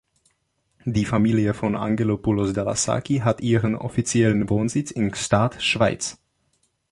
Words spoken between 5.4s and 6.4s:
Schweiz.